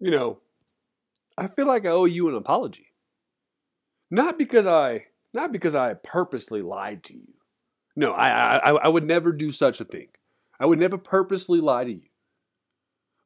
you 0.00 0.10
know, 0.10 0.38
I 1.38 1.46
feel 1.46 1.66
like 1.66 1.86
I 1.86 1.90
owe 1.90 2.04
you 2.04 2.28
an 2.28 2.34
apology. 2.34 2.88
Not 4.10 4.38
because 4.38 4.66
I 4.66 5.06
not 5.32 5.52
because 5.52 5.74
I 5.74 5.94
purposely 5.94 6.62
lied 6.62 7.02
to 7.04 7.14
you. 7.14 7.34
No, 7.96 8.12
I, 8.12 8.56
I 8.56 8.70
I 8.70 8.88
would 8.88 9.04
never 9.04 9.32
do 9.32 9.50
such 9.50 9.80
a 9.80 9.84
thing. 9.84 10.08
I 10.58 10.66
would 10.66 10.78
never 10.78 10.98
purposely 10.98 11.60
lie 11.60 11.84
to 11.84 11.92
you. 11.92 12.08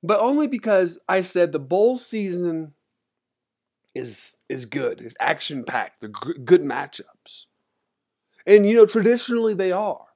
But 0.02 0.20
only 0.20 0.46
because 0.46 0.98
I 1.08 1.20
said 1.20 1.52
the 1.52 1.58
bowl 1.58 1.96
season 1.96 2.72
is 3.94 4.36
is 4.48 4.64
good. 4.66 5.00
It's 5.00 5.14
action 5.20 5.64
packed. 5.64 6.00
They're 6.00 6.10
g- 6.10 6.40
good 6.44 6.62
matchups. 6.62 7.46
And 8.46 8.66
you 8.66 8.74
know, 8.76 8.86
traditionally 8.86 9.54
they 9.54 9.72
are. 9.72 10.06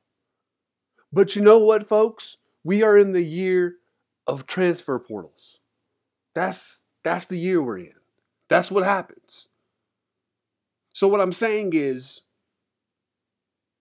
But 1.13 1.37
you 1.37 1.43
know 1.43 1.59
what, 1.59 1.87
folks? 1.87 2.39
We 2.65 2.83
are 2.83 2.97
in 2.97 3.13
the 3.13 3.23
year 3.23 3.77
of 4.27 4.47
transfer 4.47 4.99
portals. 4.99 5.61
That's 6.35 6.85
that's 7.03 7.27
the 7.27 7.39
year 7.39 7.63
we're 7.63 7.79
in. 7.79 7.93
That's 8.49 8.71
what 8.71 8.85
happens. 8.85 9.49
So 10.93 11.09
what 11.09 11.21
I'm 11.21 11.33
saying 11.33 11.71
is 11.75 12.23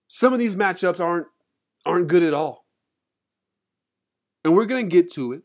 some 0.08 0.32
of 0.32 0.38
these 0.38 0.56
matchups 0.56 1.00
aren't 1.00 1.26
aren't 1.84 2.08
good 2.08 2.22
at 2.22 2.34
all. 2.34 2.64
And 4.44 4.54
we're 4.54 4.66
going 4.66 4.84
to 4.84 4.90
get 4.90 5.12
to 5.14 5.32
it. 5.32 5.42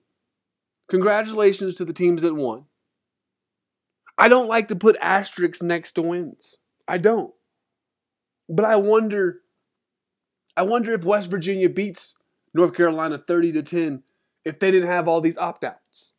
Congratulations 0.90 1.76
to 1.76 1.86
the 1.86 1.94
teams 1.94 2.22
that 2.22 2.36
won. 2.36 2.66
I 4.18 4.28
don't 4.28 4.50
like 4.50 4.68
to 4.68 4.76
put 4.76 4.98
asterisks 5.00 5.62
next 5.62 5.94
to 5.94 6.02
wins. 6.02 6.58
I 6.88 6.98
don't. 6.98 7.34
But 8.50 8.66
I 8.66 8.76
wonder 8.76 9.42
I 10.58 10.64
wonder 10.64 10.94
if 10.94 11.06
West 11.06 11.32
Virginia 11.32 11.70
beats 11.70 12.16
North 12.54 12.74
Carolina 12.74 13.18
30 13.18 13.54
to 13.54 13.64
10 13.64 14.04
if 14.44 14.60
they 14.60 14.72
didn't 14.72 14.90
have 14.90 15.08
all 15.08 15.22
these 15.22 15.38
opt-outs. 15.38 16.14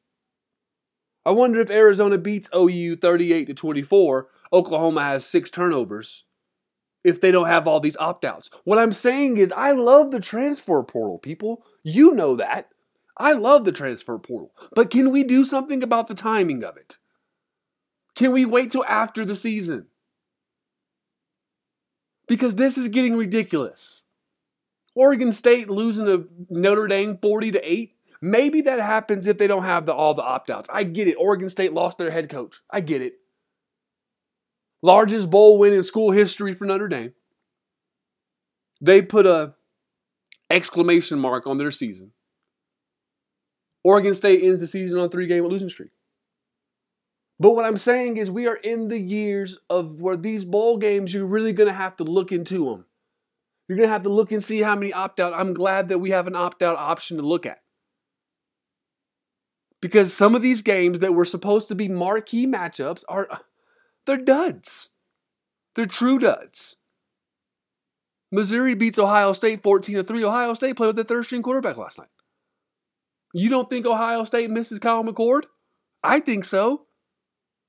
I 1.25 1.31
wonder 1.33 1.61
if 1.61 1.71
Arizona 1.71 2.19
beats 2.19 2.49
OU 2.55 2.97
38 2.97 3.47
to 3.47 3.55
24, 3.55 4.29
Oklahoma 4.53 5.03
has 5.03 5.27
6 5.27 5.51
turnovers 5.51 6.25
if 7.05 7.21
they 7.21 7.31
don't 7.31 7.47
have 7.47 7.67
all 7.67 7.81
these 7.81 7.97
opt-outs. 7.97 8.51
What 8.65 8.79
I'm 8.79 8.93
saying 8.93 9.37
is 9.37 9.53
I 9.53 9.73
love 9.73 10.11
the 10.11 10.21
transfer 10.21 10.83
portal, 10.83 11.19
people. 11.19 11.65
You 11.83 12.13
know 12.13 12.37
that. 12.37 12.69
I 13.17 13.33
love 13.33 13.65
the 13.65 13.73
transfer 13.73 14.19
portal. 14.19 14.53
But 14.75 14.91
can 14.91 15.11
we 15.11 15.23
do 15.23 15.45
something 15.45 15.83
about 15.83 16.09
the 16.09 16.15
timing 16.15 16.65
of 16.65 16.77
it? 16.77 16.97
Can 18.15 18.33
we 18.33 18.45
wait 18.45 18.71
till 18.71 18.85
after 18.85 19.25
the 19.25 19.37
season? 19.37 19.87
Because 22.27 22.55
this 22.55 22.79
is 22.79 22.89
getting 22.89 23.17
ridiculous. 23.17 24.05
Oregon 24.95 25.33
State 25.33 25.69
losing 25.69 26.07
to 26.07 26.29
Notre 26.49 26.87
Dame 26.87 27.19
40 27.21 27.53
to 27.53 27.73
8. 27.73 27.95
Maybe 28.23 28.61
that 28.63 28.81
happens 28.81 29.27
if 29.27 29.39
they 29.39 29.47
don't 29.47 29.65
have 29.65 29.87
the, 29.87 29.95
all 29.95 30.13
the 30.15 30.23
opt-outs. 30.23 30.69
I 30.71 30.85
get 30.85 31.09
it. 31.09 31.15
Oregon 31.15 31.49
State 31.49 31.73
lost 31.73 31.97
their 31.97 32.11
head 32.11 32.29
coach. 32.29 32.61
I 32.71 32.81
get 32.81 33.01
it. 33.01 33.15
Largest 34.83 35.31
bowl 35.31 35.59
win 35.59 35.73
in 35.73 35.83
school 35.83 36.11
history 36.11 36.53
for 36.53 36.67
Notre 36.67 36.89
Dame. 36.89 37.15
They 38.81 39.03
put 39.03 39.27
a 39.27 39.55
exclamation 40.51 41.19
mark 41.19 41.47
on 41.47 41.59
their 41.59 41.71
season. 41.71 42.13
Oregon 43.85 44.15
State 44.15 44.43
ends 44.43 44.61
the 44.61 44.67
season 44.67 44.99
on 44.99 45.07
a 45.07 45.09
three-game 45.09 45.47
losing 45.47 45.69
streak. 45.71 45.91
But 47.39 47.53
what 47.53 47.65
I'm 47.65 47.79
saying 47.79 48.19
is, 48.19 48.31
we 48.31 48.47
are 48.47 48.57
in 48.57 48.89
the 48.89 48.99
years 48.99 49.59
of 49.71 50.03
where 50.03 50.17
these 50.17 50.45
bowl 50.45 50.77
games, 50.77 51.15
you're 51.15 51.25
really 51.25 51.55
going 51.55 51.69
to 51.69 51.75
have 51.75 51.97
to 51.97 52.05
look 52.05 52.33
into 52.33 52.67
them. 52.67 52.85
You're 53.67 53.79
going 53.79 53.89
to 53.89 53.93
have 53.93 54.03
to 54.03 54.11
look 54.11 54.31
and 54.31 54.45
see 54.45 54.61
how 54.61 54.75
many 54.75 54.93
opt 54.93 55.21
out. 55.21 55.33
I'm 55.33 55.55
glad 55.55 55.89
that 55.89 56.01
we 56.01 56.11
have 56.11 56.27
an 56.27 56.37
opt 56.37 56.63
out 56.63 56.77
option 56.77 57.17
to 57.17 57.23
look 57.23 57.47
at. 57.47 57.63
Because 59.81 60.13
some 60.13 60.35
of 60.35 60.43
these 60.43 60.63
games 60.63 61.01
that 61.01 61.15
were 61.15 61.25
supposed 61.25 61.69
to 61.69 61.75
be 61.75 61.89
marquee 61.89 62.47
matchups 62.47 63.05
are, 63.09 63.29
they're 64.07 64.19
duds. 64.19 64.91
They're 65.75 65.87
true 65.87 66.19
duds. 66.19 66.77
Missouri 68.33 68.75
beats 68.75 68.99
Ohio 68.99 69.33
State 69.33 69.63
14 69.63 69.97
to 69.97 70.03
3. 70.03 70.25
Ohio 70.25 70.55
State 70.55 70.77
played 70.77 70.89
with 70.89 70.97
their 70.97 71.05
third 71.05 71.25
string 71.25 71.43
quarterback 71.43 71.77
last 71.77 71.99
night. 71.99 72.11
You 73.33 73.49
don't 73.49 73.71
think 73.71 73.87
Ohio 73.87 74.25
State 74.25 74.51
misses 74.51 74.79
Kyle 74.79 75.05
McCord? 75.05 75.45
I 76.03 76.21
think 76.21 76.45
so. 76.45 76.87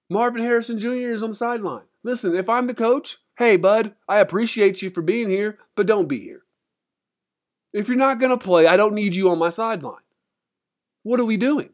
Marvin 0.09 0.41
Harrison 0.41 0.79
Jr. 0.79 1.11
is 1.11 1.23
on 1.23 1.29
the 1.29 1.35
sideline. 1.35 1.85
Listen, 2.03 2.35
if 2.35 2.49
I'm 2.49 2.67
the 2.67 2.73
coach, 2.73 3.17
hey, 3.37 3.55
bud, 3.57 3.95
I 4.07 4.19
appreciate 4.19 4.81
you 4.81 4.89
for 4.89 5.01
being 5.01 5.29
here, 5.29 5.57
but 5.75 5.87
don't 5.87 6.07
be 6.07 6.19
here. 6.19 6.43
If 7.73 7.87
you're 7.87 7.97
not 7.97 8.19
going 8.19 8.31
to 8.31 8.37
play, 8.37 8.67
I 8.67 8.75
don't 8.75 8.93
need 8.93 9.15
you 9.15 9.29
on 9.29 9.39
my 9.39 9.49
sideline. 9.49 10.01
What 11.03 11.19
are 11.19 11.25
we 11.25 11.37
doing? 11.37 11.69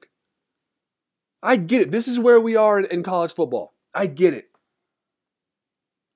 I 1.42 1.56
get 1.56 1.82
it. 1.82 1.92
This 1.92 2.08
is 2.08 2.20
where 2.20 2.40
we 2.40 2.56
are 2.56 2.80
in, 2.80 3.04
college 3.04 3.34
football. 3.34 3.76
I 3.94 4.08
get 4.08 4.34
it. 4.34 4.50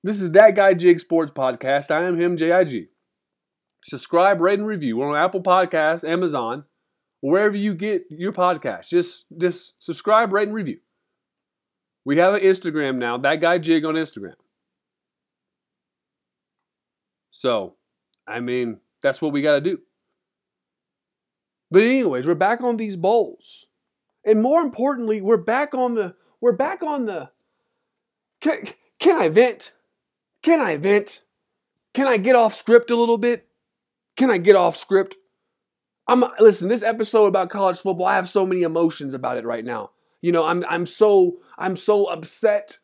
This 0.02 0.20
is 0.20 0.32
That 0.32 0.56
Guy 0.56 0.74
Jig 0.74 1.00
Sports 1.00 1.32
Podcast. 1.32 1.90
I 1.90 2.04
am 2.04 2.20
him, 2.20 2.36
JIG. 2.36 2.88
Subscribe, 3.84 4.40
rate, 4.40 4.58
and 4.58 4.66
review. 4.66 4.96
We're 4.96 5.08
on 5.08 5.16
Apple 5.16 5.42
Podcasts, 5.42 6.08
Amazon, 6.08 6.64
wherever 7.20 7.56
you 7.56 7.74
get 7.74 8.04
your 8.10 8.32
podcast. 8.32 8.88
Just, 8.88 9.26
just 9.38 9.74
subscribe, 9.78 10.32
rate, 10.32 10.48
and 10.48 10.54
review. 10.54 10.78
We 12.04 12.16
have 12.18 12.34
an 12.34 12.40
Instagram 12.40 12.96
now. 12.96 13.16
That 13.18 13.40
guy 13.40 13.58
Jig 13.58 13.84
on 13.84 13.94
Instagram. 13.94 14.34
So, 17.30 17.76
I 18.26 18.40
mean, 18.40 18.78
that's 19.02 19.22
what 19.22 19.32
we 19.32 19.40
got 19.40 19.54
to 19.54 19.60
do. 19.60 19.78
But 21.70 21.82
anyways, 21.82 22.26
we're 22.26 22.34
back 22.34 22.60
on 22.60 22.76
these 22.76 22.96
bowls. 22.96 23.66
And 24.24 24.42
more 24.42 24.60
importantly, 24.60 25.20
we're 25.20 25.36
back 25.36 25.74
on 25.74 25.94
the 25.94 26.14
we're 26.40 26.52
back 26.52 26.82
on 26.82 27.06
the 27.06 27.30
can, 28.40 28.68
can 28.98 29.20
I 29.20 29.28
vent? 29.28 29.72
Can 30.42 30.60
I 30.60 30.76
vent? 30.76 31.22
Can 31.94 32.06
I 32.06 32.16
get 32.16 32.34
off 32.34 32.54
script 32.54 32.90
a 32.90 32.96
little 32.96 33.18
bit? 33.18 33.46
Can 34.16 34.30
I 34.30 34.38
get 34.38 34.56
off 34.56 34.76
script? 34.76 35.16
I'm 36.08 36.24
listen, 36.40 36.68
this 36.68 36.82
episode 36.82 37.26
about 37.26 37.50
college 37.50 37.78
football, 37.78 38.06
I 38.06 38.16
have 38.16 38.28
so 38.28 38.44
many 38.44 38.62
emotions 38.62 39.14
about 39.14 39.38
it 39.38 39.44
right 39.44 39.64
now. 39.64 39.90
You 40.20 40.32
know, 40.32 40.44
I'm 40.44 40.64
I'm 40.68 40.86
so 40.86 41.38
I'm 41.58 41.76
so 41.76 42.06
upset 42.06 42.78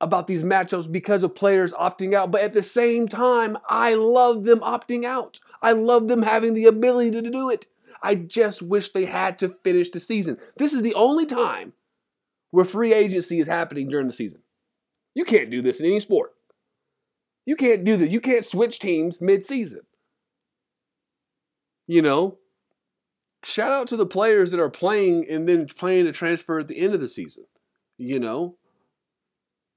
about 0.00 0.26
these 0.26 0.44
matchups 0.44 0.90
because 0.90 1.22
of 1.22 1.34
players 1.34 1.72
opting 1.74 2.14
out, 2.14 2.30
but 2.30 2.40
at 2.40 2.54
the 2.54 2.62
same 2.62 3.06
time, 3.06 3.58
I 3.68 3.94
love 3.94 4.44
them 4.44 4.60
opting 4.60 5.04
out. 5.04 5.40
I 5.60 5.72
love 5.72 6.08
them 6.08 6.22
having 6.22 6.54
the 6.54 6.64
ability 6.64 7.10
to 7.10 7.30
do 7.30 7.50
it. 7.50 7.66
I 8.02 8.14
just 8.14 8.62
wish 8.62 8.90
they 8.90 9.04
had 9.04 9.38
to 9.40 9.48
finish 9.48 9.90
the 9.90 10.00
season. 10.00 10.38
This 10.56 10.72
is 10.72 10.82
the 10.82 10.94
only 10.94 11.26
time 11.26 11.74
where 12.50 12.64
free 12.64 12.92
agency 12.92 13.38
is 13.38 13.46
happening 13.46 13.88
during 13.88 14.06
the 14.06 14.12
season. 14.12 14.42
You 15.14 15.24
can't 15.24 15.50
do 15.50 15.62
this 15.62 15.80
in 15.80 15.86
any 15.86 16.00
sport. 16.00 16.32
You 17.46 17.56
can't 17.56 17.84
do 17.84 17.96
that. 17.96 18.10
You 18.10 18.20
can't 18.20 18.44
switch 18.44 18.78
teams 18.78 19.20
mid-season. 19.20 19.80
You 21.86 22.02
know, 22.02 22.38
shout 23.42 23.72
out 23.72 23.88
to 23.88 23.96
the 23.96 24.06
players 24.06 24.50
that 24.52 24.60
are 24.60 24.70
playing 24.70 25.26
and 25.28 25.48
then 25.48 25.66
playing 25.66 26.04
to 26.04 26.12
transfer 26.12 26.60
at 26.60 26.68
the 26.68 26.78
end 26.78 26.94
of 26.94 27.00
the 27.00 27.08
season. 27.08 27.44
You 27.98 28.20
know, 28.20 28.56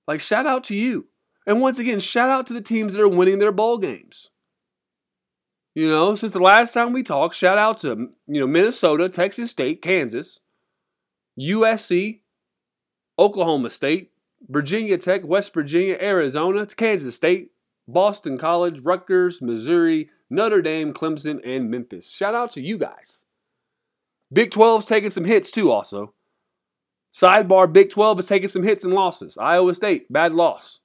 like 0.07 0.22
shout 0.22 0.45
out 0.45 0.63
to 0.66 0.75
you. 0.75 1.07
And 1.45 1.59
once 1.59 1.79
again, 1.79 2.00
shout 2.00 2.29
out 2.29 2.47
to 2.47 2.53
the 2.53 2.62
teams 2.62 2.94
that 2.94 3.01
are 3.01 3.07
winning 3.07 3.39
their 3.39 3.51
bowl 3.51 3.78
games. 3.78 4.29
You 5.75 5.89
know, 5.89 6.13
since 6.13 6.34
the 6.34 6.39
last 6.39 6.73
time 6.73 6.94
we 6.94 7.01
talked, 7.01 7.35
shout 7.35 7.57
out 7.57 7.79
to 7.79 8.11
you 8.28 8.39
know 8.39 8.47
Minnesota, 8.47 9.09
Texas 9.09 9.50
State, 9.51 9.81
Kansas, 9.81 10.39
USC, 11.39 12.19
Oklahoma 13.17 13.69
State, 13.69 14.12
Virginia 14.47 14.97
Tech, 14.97 15.25
West 15.25 15.53
Virginia, 15.53 15.97
Arizona, 16.00 16.67
Kansas 16.67 17.16
State, 17.16 17.51
Boston 17.88 18.38
College, 18.38 18.81
Rutgers, 18.81 19.41
Missouri, 19.41 20.09
Notre 20.29 20.62
Dame, 20.62 20.94
Clemson, 20.94 21.39
and 21.44 21.72
Memphis. 21.72 22.12
Shout 22.12 22.35
out 22.35 22.51
to 22.51 22.62
you 22.62 22.78
guys. 22.78 23.25
Big 24.31 24.51
12's 24.51 24.85
taking 24.85 25.09
some 25.09 25.25
hits 25.25 25.51
too, 25.51 25.72
also. 25.72 26.13
Sidebar 27.12 27.71
Big 27.71 27.89
12 27.89 28.19
is 28.19 28.27
taking 28.27 28.48
some 28.48 28.63
hits 28.63 28.83
and 28.83 28.94
losses. 28.94 29.38
Iowa 29.38 29.74
State, 29.74 30.12
bad 30.12 30.33
loss. 30.33 30.80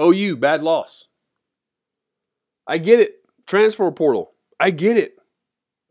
OU, 0.00 0.36
bad 0.36 0.62
loss. 0.62 1.08
I 2.66 2.78
get 2.78 3.00
it. 3.00 3.16
Transfer 3.46 3.90
portal. 3.90 4.32
I 4.58 4.70
get 4.70 4.96
it. 4.96 5.16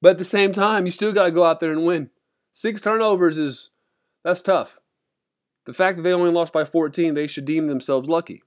but 0.00 0.10
at 0.10 0.18
the 0.18 0.24
same 0.24 0.52
time, 0.52 0.86
you 0.86 0.92
still 0.92 1.12
got 1.12 1.24
to 1.24 1.30
go 1.30 1.44
out 1.44 1.60
there 1.60 1.72
and 1.72 1.84
win. 1.84 2.10
Six 2.52 2.80
turnovers 2.80 3.38
is 3.38 3.70
that's 4.24 4.42
tough. 4.42 4.80
The 5.64 5.72
fact 5.72 5.96
that 5.96 6.02
they 6.02 6.12
only 6.12 6.30
lost 6.30 6.52
by 6.52 6.64
14, 6.64 7.14
they 7.14 7.26
should 7.26 7.44
deem 7.44 7.66
themselves 7.66 8.08
lucky 8.08 8.42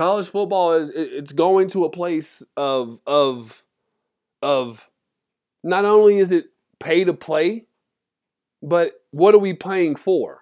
college 0.00 0.28
football 0.28 0.72
is 0.72 0.90
it's 0.94 1.34
going 1.34 1.68
to 1.68 1.84
a 1.84 1.90
place 1.90 2.42
of 2.56 3.00
of 3.06 3.66
of 4.40 4.90
not 5.62 5.84
only 5.84 6.16
is 6.16 6.32
it 6.32 6.46
pay 6.78 7.04
to 7.04 7.12
play, 7.12 7.66
but 8.62 8.94
what 9.10 9.34
are 9.34 9.38
we 9.38 9.52
playing 9.52 9.96
for? 9.96 10.39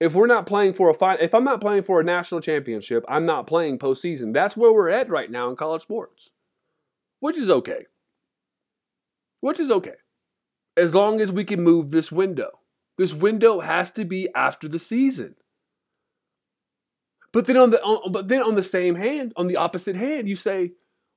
If 0.00 0.14
we're 0.14 0.28
not 0.28 0.46
playing 0.46 0.74
for 0.74 0.88
a 0.88 0.94
fight, 0.94 1.20
if 1.20 1.34
I'm 1.34 1.44
not 1.44 1.60
playing 1.60 1.82
for 1.82 2.00
a 2.00 2.04
national 2.04 2.40
championship, 2.40 3.04
I'm 3.08 3.26
not 3.26 3.46
playing 3.48 3.78
postseason. 3.78 4.32
That's 4.32 4.56
where 4.56 4.72
we're 4.72 4.90
at 4.90 5.10
right 5.10 5.30
now 5.30 5.50
in 5.50 5.56
college 5.56 5.82
sports, 5.82 6.30
which 7.20 7.36
is 7.36 7.50
okay. 7.50 7.86
which 9.40 9.60
is 9.60 9.70
okay, 9.70 9.94
as 10.76 10.94
long 10.94 11.20
as 11.20 11.32
we 11.32 11.44
can 11.44 11.62
move 11.62 11.90
this 11.90 12.10
window. 12.10 12.50
This 12.96 13.14
window 13.14 13.60
has 13.60 13.90
to 13.92 14.04
be 14.04 14.28
after 14.34 14.66
the 14.68 14.78
season. 14.78 15.36
But 17.32 17.46
then 17.46 17.56
on 17.56 17.70
the 17.70 17.80
on, 17.82 18.10
but 18.10 18.28
then 18.28 18.42
on 18.42 18.54
the 18.56 18.62
same 18.62 18.96
hand, 18.96 19.32
on 19.36 19.46
the 19.46 19.56
opposite 19.56 19.96
hand, 19.96 20.28
you 20.28 20.34
say, 20.34 20.72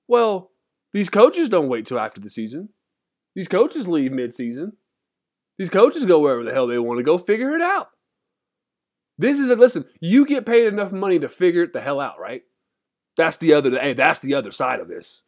well, 0.07 0.51
these 0.94 1.10
coaches 1.10 1.50
don't 1.50 1.69
wait 1.69 1.86
till 1.86 2.00
after 2.00 2.22
the 2.22 2.30
season. 2.30 2.69
These 3.34 3.48
coaches 3.48 3.88
leave 3.88 4.12
mid-season. 4.12 4.74
These 5.57 5.69
coaches 5.69 6.06
go 6.06 6.19
wherever 6.19 6.44
the 6.44 6.51
hell 6.51 6.68
they 6.68 6.77
want 6.77 7.00
to 7.00 7.04
go. 7.04 7.18
Figure 7.18 7.56
it 7.56 7.62
out. 7.62 7.88
This 9.22 9.38
is 9.38 9.50
a 9.50 9.56
listen. 9.56 9.86
You 10.00 10.26
get 10.26 10.48
paid 10.48 10.66
enough 10.66 10.92
money 10.92 11.20
to 11.20 11.30
figure 11.30 11.62
it 11.62 11.74
the 11.74 11.80
hell 11.80 12.00
out, 12.00 12.20
right? 12.20 12.42
That's 13.18 13.38
the 13.38 13.54
other. 13.54 13.70
Hey, 13.80 13.94
that's 13.94 14.20
the 14.20 14.34
other 14.34 14.50
side 14.50 14.80
of 14.80 14.88
this. 14.88 15.22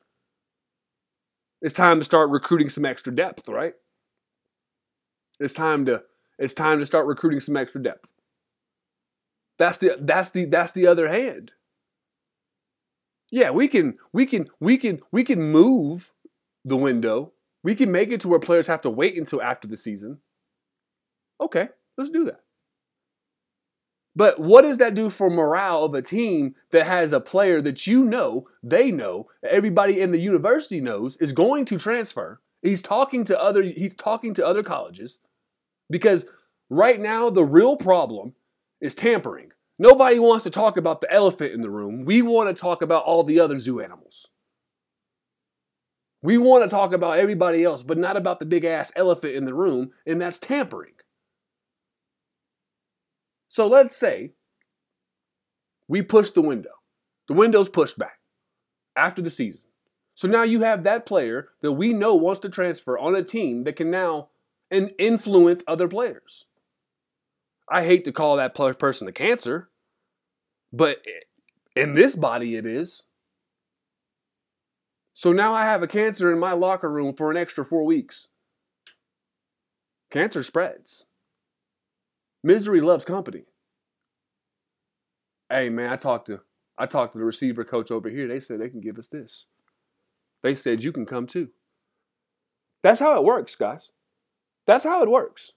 It's 1.62 1.76
time 1.76 2.00
to 2.00 2.04
start 2.04 2.32
recruiting 2.32 2.70
some 2.70 2.86
extra 2.86 3.16
depth, 3.16 3.48
right? 3.48 3.76
It's 5.40 5.54
time 5.54 5.86
to 5.86 6.02
it's 6.40 6.56
time 6.56 6.80
to 6.80 6.88
start 6.88 7.06
recruiting 7.06 7.40
some 7.40 7.56
extra 7.56 7.84
depth. 7.84 8.12
That's 9.60 9.78
the 9.78 9.98
that's 10.00 10.32
the 10.32 10.46
that's 10.46 10.72
the 10.72 10.88
other 10.88 11.08
hand. 11.08 11.52
Yeah, 13.30 13.52
we 13.52 13.68
can 13.68 14.00
we 14.12 14.26
can 14.26 14.50
we 14.60 14.78
can 14.78 15.02
we 15.12 15.24
can 15.24 15.40
move 15.40 16.14
the 16.66 16.78
window. 16.78 17.34
We 17.64 17.76
can 17.76 17.92
make 17.92 18.10
it 18.10 18.22
to 18.22 18.28
where 18.28 18.40
players 18.40 18.66
have 18.66 18.82
to 18.82 18.90
wait 18.90 19.20
until 19.20 19.42
after 19.44 19.68
the 19.68 19.78
season. 19.78 20.18
Okay, 21.40 21.70
let's 21.96 22.10
do 22.10 22.26
that. 22.26 22.40
But 24.16 24.40
what 24.40 24.62
does 24.62 24.78
that 24.78 24.94
do 24.94 25.10
for 25.10 25.30
morale 25.30 25.86
of 25.86 25.94
a 25.96 26.02
team 26.02 26.56
that 26.72 26.86
has 26.86 27.12
a 27.12 27.20
player 27.20 27.62
that 27.62 27.88
you 27.88 28.04
know, 28.04 28.48
they 28.62 28.92
know, 28.92 29.28
everybody 29.44 30.00
in 30.00 30.12
the 30.12 30.20
university 30.20 30.80
knows 30.80 31.18
is 31.18 31.34
going 31.34 31.66
to 31.66 31.80
transfer? 31.80 32.40
He's 32.62 32.82
talking 32.82 33.26
to 33.26 33.42
other 33.42 33.64
he's 33.64 33.96
talking 33.96 34.34
to 34.36 34.46
other 34.46 34.64
colleges 34.64 35.20
because 35.90 36.26
right 36.70 37.00
now 37.00 37.30
the 37.30 37.44
real 37.44 37.76
problem 37.76 38.34
is 38.80 38.96
tampering. 38.96 39.52
Nobody 39.80 40.20
wants 40.20 40.44
to 40.44 40.50
talk 40.50 40.78
about 40.78 41.02
the 41.02 41.12
elephant 41.12 41.52
in 41.52 41.62
the 41.62 41.70
room. 41.70 42.06
We 42.06 42.22
want 42.22 42.56
to 42.56 42.62
talk 42.62 42.82
about 42.82 43.04
all 43.06 43.24
the 43.24 43.40
other 43.40 43.60
zoo 43.60 43.82
animals. 43.82 44.30
We 46.22 46.38
want 46.38 46.64
to 46.64 46.70
talk 46.70 46.94
about 46.94 47.18
everybody 47.18 47.64
else, 47.64 47.84
but 47.84 47.98
not 47.98 48.16
about 48.16 48.40
the 48.40 48.46
big 48.46 48.64
ass 48.64 48.94
elephant 48.96 49.36
in 49.36 49.44
the 49.44 49.54
room, 49.54 49.92
and 50.06 50.22
that's 50.22 50.40
tampering. 50.40 50.94
So 53.54 53.68
let's 53.68 53.96
say 53.96 54.32
we 55.88 56.02
push 56.02 56.32
the 56.32 56.42
window. 56.42 56.72
The 57.28 57.36
window's 57.36 57.70
pushed 57.70 58.00
back 58.00 58.18
after 58.96 59.22
the 59.22 59.30
season. 59.30 59.62
So 60.16 60.28
now 60.28 60.42
you 60.42 60.62
have 60.62 60.82
that 60.82 61.06
player 61.06 61.50
that 61.62 61.74
we 61.74 61.94
know 61.94 62.16
wants 62.16 62.40
to 62.40 62.50
transfer 62.50 62.98
on 62.98 63.14
a 63.14 63.22
team 63.22 63.64
that 63.66 63.76
can 63.76 63.92
now 63.92 64.30
influence 64.72 65.62
other 65.68 65.88
players. 65.88 66.46
I 67.70 67.84
hate 67.86 68.06
to 68.06 68.12
call 68.12 68.38
that 68.38 68.56
person 68.56 69.08
a 69.08 69.12
cancer, 69.12 69.70
but 70.72 71.04
in 71.76 71.94
this 71.94 72.16
body 72.16 72.56
it 72.56 72.66
is. 72.66 73.04
So 75.14 75.32
now 75.32 75.54
I 75.54 75.66
have 75.66 75.84
a 75.84 75.88
cancer 75.88 76.32
in 76.32 76.40
my 76.40 76.54
locker 76.54 76.90
room 76.90 77.14
for 77.14 77.30
an 77.30 77.38
extra 77.38 77.64
four 77.64 77.84
weeks. 77.84 78.30
Cancer 80.10 80.42
spreads. 80.42 81.06
Misery 82.44 82.82
loves 82.82 83.06
company. 83.06 83.46
Hey 85.50 85.70
man, 85.70 85.92
I 85.92 85.96
talked 85.96 86.28
to 86.28 86.42
I 86.78 86.86
talked 86.86 87.14
to 87.14 87.20
the 87.20 87.26
receiver 87.26 87.64
coach 87.64 87.92
over 87.92 88.10
here. 88.10 88.28
They 88.28 88.40
said 88.40 88.60
they 88.60 88.70
can 88.70 88.82
give 88.82 88.98
us 88.98 89.08
this. 89.08 89.46
They 90.42 90.56
said 90.56 90.84
you 90.84 90.92
can 90.92 91.06
come 91.06 91.26
too. 91.26 91.50
That's 92.82 93.00
how 93.00 93.16
it 93.18 93.24
works, 93.24 93.56
guys. 93.56 93.92
That's 94.68 94.84
how 94.84 95.02
it 95.04 95.10
works. 95.10 95.54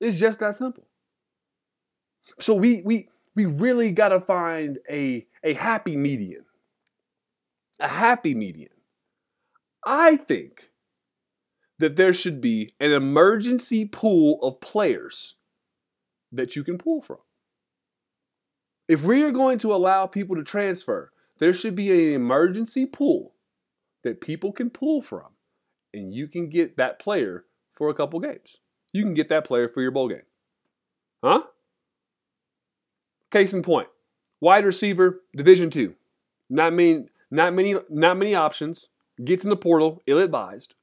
It's 0.00 0.18
just 0.18 0.38
that 0.40 0.54
simple. 0.54 0.86
So 2.38 2.54
we 2.54 2.82
we 2.82 3.08
we 3.34 3.46
really 3.46 3.90
got 3.90 4.10
to 4.10 4.20
find 4.20 4.78
a 4.88 5.26
a 5.42 5.54
happy 5.54 5.96
median. 5.96 6.44
A 7.80 7.88
happy 7.88 8.34
median. 8.34 8.70
I 9.84 10.16
think 10.16 10.70
that 11.78 11.96
there 11.96 12.12
should 12.12 12.40
be 12.40 12.74
an 12.78 12.92
emergency 12.92 13.84
pool 13.84 14.38
of 14.42 14.60
players 14.60 15.36
that 16.34 16.56
you 16.56 16.64
can 16.64 16.78
pull 16.78 17.00
from. 17.00 17.18
If 18.88 19.02
we 19.02 19.22
are 19.22 19.32
going 19.32 19.58
to 19.58 19.74
allow 19.74 20.06
people 20.06 20.36
to 20.36 20.44
transfer, 20.44 21.10
there 21.38 21.52
should 21.52 21.74
be 21.74 21.90
an 21.90 22.14
emergency 22.14 22.86
pool 22.86 23.34
that 24.02 24.20
people 24.20 24.52
can 24.52 24.70
pull 24.70 25.00
from, 25.00 25.28
and 25.92 26.12
you 26.12 26.28
can 26.28 26.48
get 26.48 26.76
that 26.76 26.98
player 26.98 27.44
for 27.72 27.88
a 27.88 27.94
couple 27.94 28.20
games. 28.20 28.58
You 28.92 29.02
can 29.02 29.14
get 29.14 29.28
that 29.30 29.44
player 29.44 29.68
for 29.68 29.80
your 29.80 29.90
bowl 29.90 30.08
game. 30.08 30.22
Huh? 31.22 31.44
Case 33.30 33.52
in 33.52 33.62
point, 33.62 33.88
wide 34.40 34.64
receiver, 34.64 35.22
Division 35.34 35.70
two. 35.70 35.94
Not 36.50 36.74
many, 36.74 37.06
not 37.30 37.54
many, 37.54 37.74
not 37.88 38.18
many 38.18 38.34
options. 38.34 38.90
Gets 39.24 39.44
in 39.44 39.50
the 39.50 39.56
portal, 39.56 40.02
ill 40.06 40.18
advised. 40.18 40.74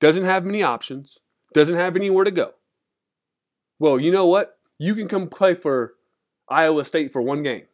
Doesn't 0.00 0.24
have 0.24 0.44
many 0.44 0.62
options. 0.62 1.20
Doesn't 1.54 1.76
have 1.76 1.94
anywhere 1.94 2.24
to 2.24 2.30
go. 2.30 2.54
Well, 3.78 4.00
you 4.00 4.10
know 4.10 4.26
what? 4.26 4.58
You 4.80 4.94
can 4.94 5.08
come 5.08 5.28
play 5.28 5.54
for 5.54 5.92
Iowa 6.48 6.86
State 6.86 7.12
for 7.12 7.20
one 7.20 7.42
game. 7.42 7.66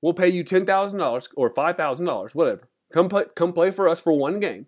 We'll 0.00 0.14
pay 0.14 0.28
you 0.28 0.44
$10,000 0.44 1.28
or 1.36 1.50
$5,000, 1.50 2.34
whatever. 2.36 2.68
Come 2.92 3.08
play, 3.08 3.24
come 3.34 3.52
play 3.52 3.72
for 3.72 3.88
us 3.88 3.98
for 3.98 4.12
one 4.12 4.38
game. 4.38 4.66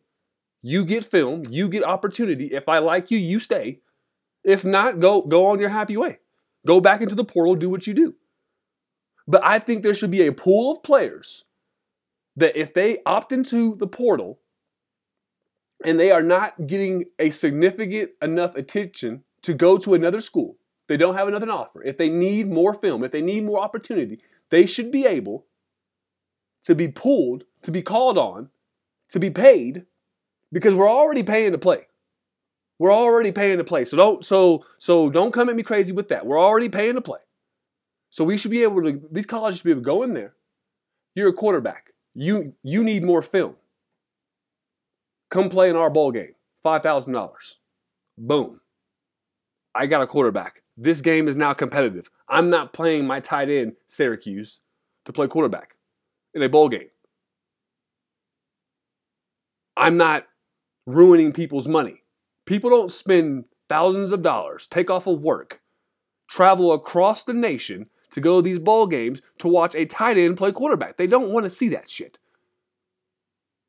You 0.60 0.84
get 0.84 1.04
film, 1.04 1.46
you 1.48 1.68
get 1.68 1.84
opportunity. 1.84 2.46
If 2.46 2.68
I 2.68 2.78
like 2.78 3.12
you, 3.12 3.18
you 3.18 3.38
stay. 3.38 3.78
If 4.42 4.64
not, 4.64 4.98
go 4.98 5.22
go 5.22 5.46
on 5.46 5.60
your 5.60 5.68
happy 5.68 5.96
way. 5.96 6.18
Go 6.66 6.80
back 6.80 7.00
into 7.00 7.14
the 7.14 7.24
portal, 7.24 7.54
do 7.54 7.70
what 7.70 7.86
you 7.86 7.94
do. 7.94 8.16
But 9.28 9.44
I 9.44 9.60
think 9.60 9.82
there 9.82 9.94
should 9.94 10.10
be 10.10 10.26
a 10.26 10.32
pool 10.32 10.72
of 10.72 10.82
players 10.82 11.44
that 12.34 12.56
if 12.56 12.74
they 12.74 12.98
opt 13.06 13.30
into 13.30 13.76
the 13.76 13.86
portal 13.86 14.40
and 15.84 16.00
they 16.00 16.10
are 16.10 16.22
not 16.22 16.66
getting 16.66 17.04
a 17.20 17.30
significant 17.30 18.10
enough 18.20 18.56
attention 18.56 19.22
to 19.42 19.54
go 19.54 19.78
to 19.78 19.94
another 19.94 20.20
school, 20.20 20.56
they 20.88 20.96
don't 20.96 21.14
have 21.14 21.28
another 21.28 21.50
offer, 21.50 21.82
if 21.82 21.96
they 21.96 22.08
need 22.08 22.48
more 22.48 22.74
film, 22.74 23.04
if 23.04 23.12
they 23.12 23.22
need 23.22 23.44
more 23.44 23.60
opportunity, 23.60 24.20
they 24.50 24.66
should 24.66 24.90
be 24.90 25.06
able 25.06 25.46
to 26.64 26.74
be 26.74 26.88
pulled, 26.88 27.44
to 27.62 27.70
be 27.70 27.82
called 27.82 28.18
on, 28.18 28.50
to 29.10 29.20
be 29.20 29.30
paid, 29.30 29.84
because 30.52 30.74
we're 30.74 30.90
already 30.90 31.22
paying 31.22 31.52
to 31.52 31.58
play. 31.58 31.86
We're 32.78 32.92
already 32.92 33.32
paying 33.32 33.58
to 33.58 33.64
play. 33.64 33.84
So 33.84 33.96
don't 33.96 34.24
so 34.24 34.64
so 34.78 35.10
don't 35.10 35.32
come 35.32 35.48
at 35.48 35.56
me 35.56 35.62
crazy 35.62 35.92
with 35.92 36.08
that. 36.08 36.26
We're 36.26 36.40
already 36.40 36.68
paying 36.68 36.94
to 36.94 37.00
play. 37.00 37.18
So 38.10 38.24
we 38.24 38.36
should 38.38 38.50
be 38.50 38.62
able 38.62 38.82
to 38.82 39.02
these 39.10 39.26
colleges 39.26 39.58
should 39.58 39.64
be 39.64 39.72
able 39.72 39.82
to 39.82 39.86
go 39.86 40.02
in 40.02 40.14
there. 40.14 40.34
You're 41.14 41.28
a 41.28 41.32
quarterback. 41.32 41.92
You 42.14 42.54
you 42.62 42.84
need 42.84 43.02
more 43.02 43.22
film. 43.22 43.56
Come 45.30 45.48
play 45.48 45.68
in 45.68 45.76
our 45.76 45.90
bowl 45.90 46.12
game. 46.12 46.34
Five 46.62 46.82
thousand 46.82 47.12
dollars. 47.12 47.58
Boom. 48.16 48.60
I 49.74 49.86
got 49.86 50.02
a 50.02 50.06
quarterback. 50.06 50.62
This 50.80 51.00
game 51.00 51.26
is 51.26 51.34
now 51.34 51.52
competitive. 51.54 52.08
I'm 52.28 52.50
not 52.50 52.72
playing 52.72 53.04
my 53.04 53.18
tight 53.18 53.48
end, 53.48 53.72
Syracuse, 53.88 54.60
to 55.06 55.12
play 55.12 55.26
quarterback 55.26 55.74
in 56.34 56.42
a 56.42 56.48
bowl 56.48 56.68
game. 56.68 56.88
I'm 59.76 59.96
not 59.96 60.26
ruining 60.86 61.32
people's 61.32 61.66
money. 61.66 62.04
People 62.46 62.70
don't 62.70 62.92
spend 62.92 63.46
thousands 63.68 64.12
of 64.12 64.22
dollars, 64.22 64.68
take 64.68 64.88
off 64.88 65.08
of 65.08 65.20
work, 65.20 65.60
travel 66.30 66.72
across 66.72 67.24
the 67.24 67.34
nation 67.34 67.90
to 68.10 68.20
go 68.20 68.36
to 68.36 68.42
these 68.42 68.60
bowl 68.60 68.86
games 68.86 69.20
to 69.38 69.48
watch 69.48 69.74
a 69.74 69.84
tight 69.84 70.16
end 70.16 70.36
play 70.36 70.52
quarterback. 70.52 70.96
They 70.96 71.08
don't 71.08 71.32
want 71.32 71.42
to 71.42 71.50
see 71.50 71.68
that 71.70 71.90
shit. 71.90 72.18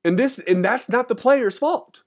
And 0.03 0.17
this 0.17 0.37
and 0.37 0.63
that's 0.63 0.89
not 0.89 1.07
the 1.07 1.15
player's 1.15 1.57
fault. 1.57 2.03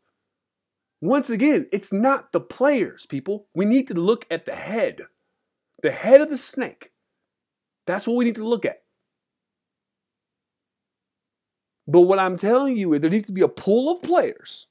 Once 1.03 1.29
again, 1.29 1.67
it's 1.73 1.93
not 1.93 2.31
the 2.31 2.41
players, 2.41 3.07
people. 3.07 3.49
We 3.57 3.65
need 3.65 3.89
to 3.89 3.95
look 3.95 4.25
at 4.31 4.45
the 4.45 4.55
head, 4.55 5.03
the 5.83 5.91
head 5.91 6.21
of 6.21 6.31
the 6.31 6.39
snake. 6.39 6.93
That's 7.87 8.07
what 8.07 8.15
we 8.15 8.25
need 8.25 8.37
to 8.37 8.47
look 8.47 8.65
at. 8.65 8.83
But 11.89 12.03
what 12.03 12.21
I'm 12.21 12.37
telling 12.37 12.77
you 12.77 12.93
is 12.93 13.01
there 13.01 13.11
needs 13.11 13.27
to 13.27 13.33
be 13.33 13.41
a 13.41 13.49
pool 13.49 13.91
of 13.91 14.01
players 14.01 14.69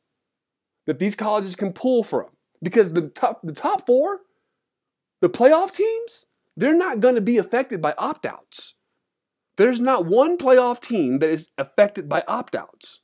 that 0.87 0.99
these 0.99 1.17
colleges 1.17 1.57
can 1.57 1.73
pull 1.73 2.01
from. 2.01 2.27
Because 2.63 2.93
the 2.93 3.09
top, 3.09 3.41
the 3.43 3.51
top 3.51 3.85
four, 3.85 4.21
the 5.19 5.29
playoff 5.29 5.73
teams, 5.73 6.27
they're 6.55 6.73
not 6.73 7.01
going 7.01 7.15
to 7.15 7.21
be 7.21 7.37
affected 7.39 7.81
by 7.81 7.93
opt 7.97 8.25
outs. 8.25 8.75
There's 9.57 9.81
not 9.81 10.05
one 10.05 10.37
playoff 10.37 10.79
team 10.79 11.19
that 11.19 11.29
is 11.29 11.49
affected 11.57 12.07
by 12.07 12.23
opt 12.25 12.55
outs 12.55 13.01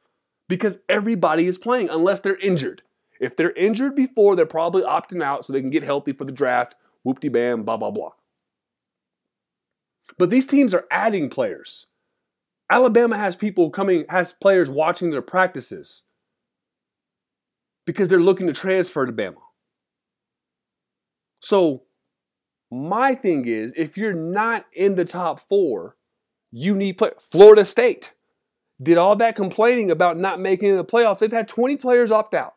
because 0.47 0.79
everybody 0.87 1.45
is 1.45 1.57
playing 1.57 1.89
unless 1.89 2.21
they're 2.21 2.37
injured. 2.37 2.83
If 3.19 3.35
they're 3.35 3.53
injured 3.53 3.95
before, 3.95 4.35
they're 4.35 4.45
probably 4.45 4.83
opting 4.83 5.23
out 5.23 5.45
so 5.45 5.53
they 5.53 5.61
can 5.61 5.71
get 5.71 5.83
healthy 5.83 6.13
for 6.13 6.25
the 6.25 6.31
draft. 6.31 6.75
Whoop 7.03 7.19
de 7.19 7.29
bam, 7.29 7.63
blah, 7.63 7.77
blah, 7.77 7.91
blah. 7.91 8.11
But 10.17 10.29
these 10.29 10.47
teams 10.47 10.73
are 10.73 10.85
adding 10.91 11.29
players. 11.29 11.87
Alabama 12.69 13.17
has 13.17 13.35
people 13.35 13.69
coming, 13.69 14.05
has 14.09 14.33
players 14.33 14.69
watching 14.69 15.11
their 15.11 15.21
practices. 15.21 16.03
because 17.87 18.09
they're 18.09 18.19
looking 18.19 18.47
to 18.47 18.53
transfer 18.53 19.05
to 19.05 19.13
Bama. 19.13 19.37
So, 21.41 21.83
my 22.71 23.15
thing 23.15 23.45
is 23.47 23.73
if 23.77 23.97
you're 23.97 24.13
not 24.13 24.65
in 24.73 24.95
the 24.95 25.05
top 25.05 25.39
four, 25.39 25.95
you 26.51 26.75
need 26.75 26.97
play. 26.97 27.11
Florida 27.19 27.65
State 27.65 28.13
did 28.83 28.97
all 28.97 29.15
that 29.17 29.35
complaining 29.37 29.89
about 29.89 30.17
not 30.17 30.39
making 30.41 30.75
the 30.75 30.85
playoffs. 30.85 31.19
They've 31.19 31.31
had 31.31 31.47
20 31.47 31.77
players 31.77 32.11
opt 32.11 32.33
out. 32.35 32.55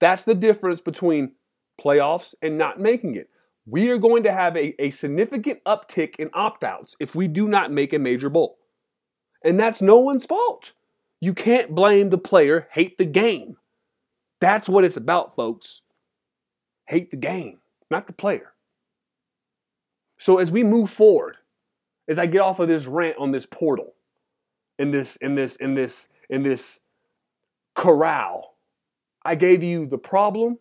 That's 0.00 0.24
the 0.24 0.34
difference 0.34 0.80
between 0.80 1.32
playoffs 1.80 2.34
and 2.42 2.58
not 2.58 2.80
making 2.80 3.14
it. 3.14 3.30
We 3.66 3.90
are 3.90 3.98
going 3.98 4.22
to 4.22 4.32
have 4.32 4.56
a, 4.56 4.80
a 4.80 4.90
significant 4.90 5.62
uptick 5.64 6.16
in 6.16 6.30
opt 6.32 6.62
outs 6.62 6.96
if 7.00 7.14
we 7.14 7.26
do 7.26 7.48
not 7.48 7.72
make 7.72 7.92
a 7.92 7.98
major 7.98 8.30
bowl. 8.30 8.58
And 9.44 9.58
that's 9.58 9.82
no 9.82 9.98
one's 9.98 10.26
fault. 10.26 10.72
You 11.20 11.34
can't 11.34 11.74
blame 11.74 12.10
the 12.10 12.18
player, 12.18 12.68
hate 12.72 12.98
the 12.98 13.04
game. 13.04 13.56
That's 14.40 14.68
what 14.68 14.84
it's 14.84 14.96
about, 14.96 15.34
folks. 15.34 15.80
Hate 16.86 17.10
the 17.10 17.16
game, 17.16 17.58
not 17.90 18.06
the 18.06 18.12
player. 18.12 18.52
So 20.18 20.38
as 20.38 20.52
we 20.52 20.62
move 20.62 20.90
forward, 20.90 21.36
as 22.08 22.18
I 22.18 22.26
get 22.26 22.40
off 22.40 22.60
of 22.60 22.68
this 22.68 22.86
rant 22.86 23.16
on 23.18 23.32
this 23.32 23.46
portal, 23.46 23.94
in 24.78 24.90
this, 24.90 25.16
in 25.16 25.34
this, 25.34 25.56
in 25.56 25.74
this, 25.74 26.08
in 26.30 26.42
this 26.42 26.80
corral, 27.74 28.55
I 29.26 29.34
gave 29.34 29.64
you 29.64 29.86
the 29.86 29.98
problem 29.98 30.58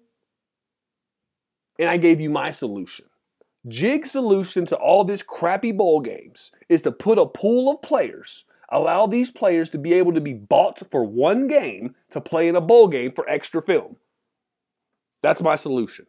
and 1.77 1.88
I 1.88 1.98
gave 1.98 2.19
you 2.19 2.31
my 2.31 2.50
solution. 2.50 3.05
Jig's 3.67 4.12
solution 4.12 4.65
to 4.67 4.75
all 4.75 5.03
this 5.03 5.22
crappy 5.22 5.72
bowl 5.72 6.01
games 6.01 6.51
is 6.67 6.81
to 6.81 6.91
put 6.91 7.19
a 7.19 7.27
pool 7.27 7.72
of 7.72 7.84
players, 7.84 8.45
allow 8.69 9.05
these 9.05 9.29
players 9.29 9.69
to 9.69 9.77
be 9.77 9.93
able 9.93 10.13
to 10.13 10.22
be 10.22 10.34
bought 10.34 10.81
for 10.89 11.03
one 11.03 11.48
game 11.48 11.93
to 12.10 12.19
play 12.19 12.48
in 12.48 12.55
a 12.55 12.62
bowl 12.62 12.88
game 12.88 13.12
for 13.12 13.29
extra 13.29 13.62
film. 13.62 13.98
That's 15.22 15.41
my 15.41 15.55
solution. 15.55 16.07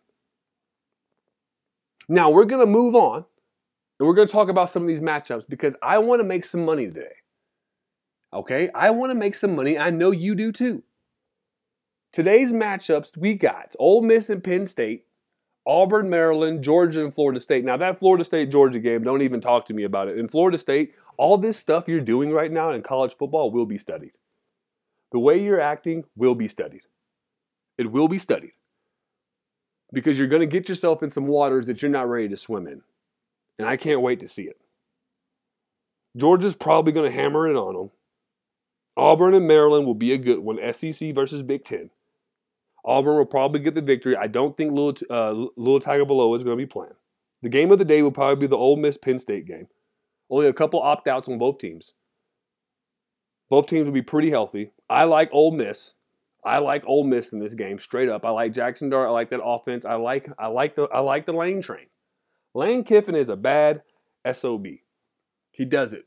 Now 2.08 2.30
we're 2.30 2.44
going 2.46 2.64
to 2.64 2.70
move 2.70 2.94
on 2.94 3.26
and 3.98 4.08
we're 4.08 4.14
going 4.14 4.28
to 4.28 4.32
talk 4.32 4.48
about 4.48 4.70
some 4.70 4.82
of 4.82 4.88
these 4.88 5.02
matchups 5.02 5.46
because 5.46 5.76
I 5.82 5.98
want 5.98 6.20
to 6.20 6.26
make 6.26 6.44
some 6.46 6.64
money 6.64 6.86
today. 6.86 7.16
Okay? 8.32 8.70
I 8.74 8.90
want 8.90 9.10
to 9.10 9.14
make 9.14 9.34
some 9.34 9.54
money. 9.54 9.78
I 9.78 9.90
know 9.90 10.10
you 10.10 10.34
do 10.34 10.52
too. 10.52 10.82
Today's 12.12 12.52
matchups 12.52 13.16
we 13.16 13.34
got 13.34 13.74
Ole 13.78 14.02
Miss 14.02 14.30
and 14.30 14.42
Penn 14.42 14.66
State, 14.66 15.06
Auburn, 15.66 16.08
Maryland, 16.08 16.62
Georgia, 16.62 17.04
and 17.04 17.14
Florida 17.14 17.40
State. 17.40 17.64
Now, 17.64 17.76
that 17.76 17.98
Florida 17.98 18.24
State 18.24 18.50
Georgia 18.50 18.78
game, 18.78 19.02
don't 19.02 19.22
even 19.22 19.40
talk 19.40 19.64
to 19.66 19.74
me 19.74 19.82
about 19.82 20.08
it. 20.08 20.18
In 20.18 20.28
Florida 20.28 20.58
State, 20.58 20.94
all 21.16 21.36
this 21.36 21.58
stuff 21.58 21.88
you're 21.88 22.00
doing 22.00 22.30
right 22.30 22.52
now 22.52 22.70
in 22.70 22.82
college 22.82 23.16
football 23.16 23.50
will 23.50 23.66
be 23.66 23.78
studied. 23.78 24.12
The 25.10 25.18
way 25.18 25.42
you're 25.42 25.60
acting 25.60 26.04
will 26.16 26.34
be 26.34 26.48
studied. 26.48 26.82
It 27.78 27.90
will 27.90 28.08
be 28.08 28.18
studied. 28.18 28.52
Because 29.92 30.18
you're 30.18 30.28
going 30.28 30.40
to 30.40 30.46
get 30.46 30.68
yourself 30.68 31.02
in 31.02 31.10
some 31.10 31.26
waters 31.26 31.66
that 31.66 31.82
you're 31.82 31.90
not 31.90 32.08
ready 32.08 32.28
to 32.28 32.36
swim 32.36 32.66
in. 32.66 32.82
And 33.58 33.68
I 33.68 33.76
can't 33.76 34.02
wait 34.02 34.20
to 34.20 34.28
see 34.28 34.44
it. 34.44 34.60
Georgia's 36.16 36.56
probably 36.56 36.92
going 36.92 37.10
to 37.10 37.16
hammer 37.16 37.48
it 37.48 37.56
on 37.56 37.74
them. 37.74 37.90
Auburn 38.96 39.34
and 39.34 39.46
Maryland 39.46 39.86
will 39.86 39.94
be 39.94 40.12
a 40.12 40.18
good 40.18 40.38
one. 40.38 40.58
SEC 40.72 41.14
versus 41.14 41.42
Big 41.42 41.64
Ten. 41.64 41.90
Auburn 42.86 43.16
will 43.16 43.26
probably 43.26 43.60
get 43.60 43.74
the 43.74 43.82
victory. 43.82 44.16
I 44.16 44.28
don't 44.28 44.56
think 44.56 44.72
Lil, 44.72 44.94
uh, 45.10 45.32
Lil 45.56 45.80
Tagovailoa 45.80 46.36
is 46.36 46.44
going 46.44 46.56
to 46.56 46.62
be 46.62 46.70
playing. 46.70 46.94
The 47.42 47.48
game 47.48 47.72
of 47.72 47.78
the 47.78 47.84
day 47.84 48.00
will 48.00 48.12
probably 48.12 48.36
be 48.36 48.46
the 48.46 48.56
Ole 48.56 48.76
Miss 48.76 48.96
Penn 48.96 49.18
State 49.18 49.46
game. 49.46 49.66
Only 50.30 50.46
a 50.46 50.52
couple 50.52 50.80
opt 50.80 51.08
outs 51.08 51.28
on 51.28 51.38
both 51.38 51.58
teams. 51.58 51.94
Both 53.50 53.66
teams 53.66 53.86
will 53.86 53.94
be 53.94 54.02
pretty 54.02 54.30
healthy. 54.30 54.72
I 54.88 55.04
like 55.04 55.30
Ole 55.32 55.52
Miss. 55.52 55.94
I 56.44 56.58
like 56.58 56.84
Ole 56.86 57.04
Miss 57.04 57.32
in 57.32 57.40
this 57.40 57.54
game, 57.54 57.78
straight 57.78 58.08
up. 58.08 58.24
I 58.24 58.30
like 58.30 58.52
Jackson 58.52 58.88
Dart. 58.88 59.08
I 59.08 59.10
like 59.10 59.30
that 59.30 59.42
offense. 59.42 59.84
I 59.84 59.94
like 59.94 60.28
I 60.38 60.46
like 60.46 60.76
the 60.76 60.84
I 60.84 61.00
like 61.00 61.26
the 61.26 61.32
lane 61.32 61.60
train. 61.60 61.86
Lane 62.54 62.84
Kiffin 62.84 63.16
is 63.16 63.28
a 63.28 63.36
bad 63.36 63.82
SOB. 64.30 64.66
He 65.50 65.64
does 65.64 65.92
it. 65.92 66.04